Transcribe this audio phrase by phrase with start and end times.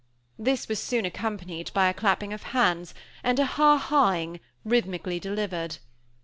[0.39, 5.19] This was soon accompanied by a clapping of hands and a ha ha ing, rhythmically
[5.19, 5.77] delivered.